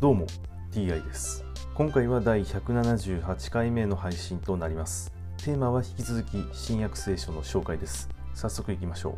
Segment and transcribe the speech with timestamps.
[0.00, 0.28] どうも
[0.70, 1.44] TI です。
[1.74, 5.12] 今回は第178回目の配信となります。
[5.38, 8.08] テーマは引き続き新約聖書の紹介です。
[8.32, 9.14] 早速いきましょう。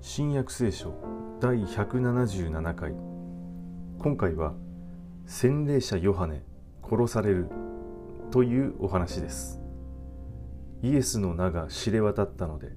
[0.00, 0.94] 新約聖書
[1.38, 2.94] 第177回。
[3.98, 4.54] 今回は
[5.26, 6.42] 洗礼者ヨハネ
[6.82, 7.50] 殺される
[8.30, 9.63] というお話です。
[10.84, 12.68] イエスの名が知れ渡ったので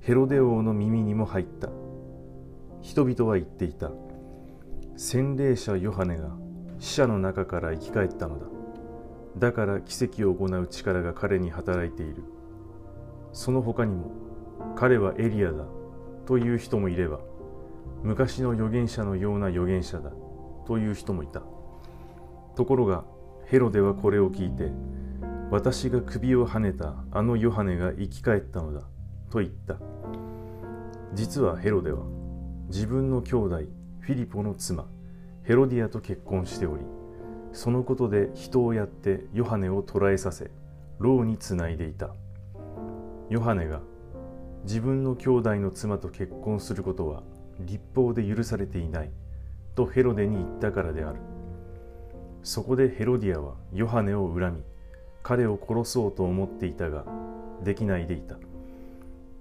[0.00, 1.68] ヘロデ王の耳にも入った。
[2.82, 3.92] 人々は言っていた。
[4.96, 6.30] 洗礼者ヨハネが
[6.80, 8.46] 死者の中から生き返ったのだ。
[9.38, 12.24] だから奇跡を行う力が彼に働いている。
[13.32, 14.10] その他にも
[14.74, 15.64] 彼はエリアだ。
[16.26, 17.20] という人もいれば
[18.02, 20.10] 昔の預言者のような預言者だ。
[20.66, 21.42] という人もいた。
[22.56, 23.04] ところが
[23.46, 24.72] ヘロデはこれを聞いて
[25.50, 28.82] 私が首をはねたあのヨハネが生き返ったのだ
[29.30, 29.76] と言った。
[31.14, 32.02] 実はヘロデは
[32.68, 33.56] 自分の兄弟
[34.00, 34.86] フィリポの妻
[35.44, 36.82] ヘロディアと結婚しており
[37.54, 40.50] そのことで人をやってヨハネを捕らえさせ
[40.98, 42.14] 牢につないでいた。
[43.30, 43.80] ヨハネが
[44.64, 47.22] 自分の兄弟の妻と結婚することは
[47.60, 49.10] 立法で許されていない
[49.74, 51.20] とヘロデに言ったからである。
[52.42, 54.62] そこでヘロディアはヨハネを恨み
[55.22, 57.04] 彼を殺そうと思っていたが
[57.64, 58.36] できないでいた。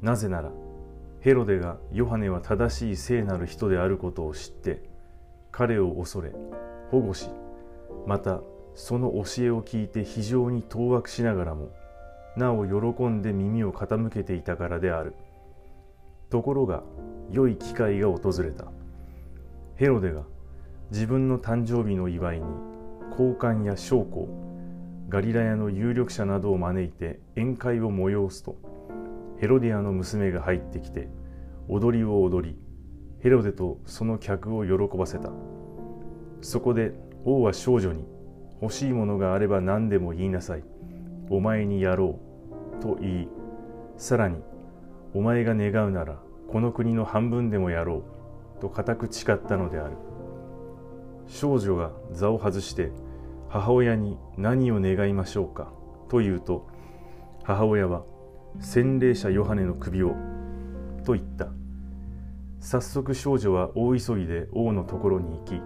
[0.01, 0.51] なぜなら
[1.21, 4.83] ヘロデがヨハネは正しい聖なる人であることを知って
[5.51, 6.31] 彼を恐れ
[6.91, 7.29] 保護し
[8.05, 8.41] また
[8.75, 11.71] その教えを聞いて非常に当惑しながらも
[12.37, 15.15] なお喜んで耳を傾けていたからである。
[16.29, 16.83] ところが
[17.31, 18.65] 良い機会が訪れた。
[19.75, 20.21] ヘロデが
[20.91, 22.45] 自分の誕生日の祝いに
[23.15, 24.27] 高官や将校
[25.09, 28.57] ガリラヤの有力者などを招いて宴会を催すと
[29.39, 31.07] ヘロディアの娘が入ってきて
[31.69, 32.57] 踊りを踊り
[33.21, 35.31] ヘロデとその客を喜ばせた。
[36.41, 36.93] そこで
[37.25, 38.05] 王は少女に
[38.61, 40.63] 欲しいものがあれば何でも言いなさい。
[41.29, 42.19] お前にやろ
[42.79, 43.27] うと言い
[43.97, 44.37] さらに
[45.13, 48.03] お前が願うならこの国の半分でもやろ
[48.57, 49.95] うと固く誓ったのである。
[51.27, 52.91] 少女が座を外して
[53.49, 55.71] 母親に何を願いましょうか？
[56.09, 56.67] と言うと
[57.43, 58.03] 母親は
[58.59, 60.15] 洗礼者ヨハネの首を
[61.05, 61.47] と言った。
[62.59, 65.61] 早速少女は大急ぎで王のところに行き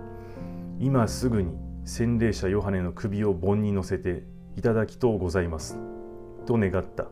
[0.79, 4.23] 今すぐに洗礼者ヨハネの首を盆に乗せて
[4.55, 5.79] いただきとうございます。
[6.45, 7.05] と願った。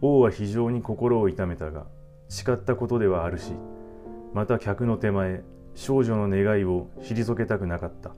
[0.00, 1.86] 王は非常に心を痛めたが
[2.28, 3.52] 誓ったことではあるし
[4.32, 5.42] また客の手前
[5.74, 8.14] 少女の願いを退けたくなかった。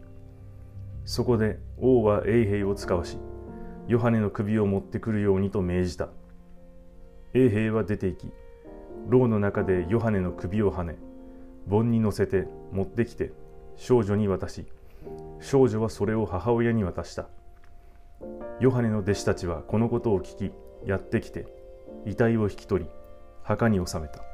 [1.10, 3.18] そこで王は衛兵を使わし
[3.88, 6.08] ヨハネの首を持ってくるようにと命じた。
[7.34, 8.30] 衛兵は出て行き
[9.08, 10.94] 牢の中でヨハネの首をはね
[11.66, 13.32] 盆に乗せて持ってきて
[13.74, 14.66] 少女に渡し
[15.40, 17.26] 少女はそれを母親に渡した。
[18.60, 20.52] ヨハネの弟子たちはこのことを聞き
[20.86, 21.48] やってきて
[22.06, 22.90] 遺体を引き取り
[23.42, 24.29] 墓に納めた。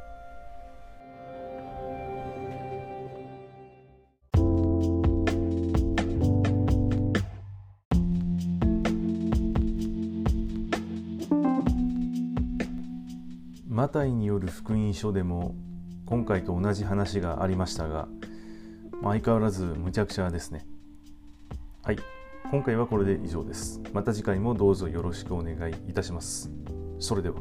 [13.76, 15.54] マタイによる福音書でも
[16.06, 18.08] 今回と同じ話がありましたが、
[19.02, 20.66] 相変わらずむちゃくちゃですね。
[21.82, 21.98] はい。
[22.50, 23.82] 今回はこれで以上です。
[23.92, 26.50] また次回もどうぞよろしくお願いいたします。
[26.98, 27.36] それでは。